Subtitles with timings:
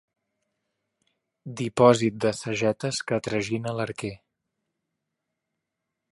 [1.59, 4.13] Dipòsit de sagetes que tragina l'arquer.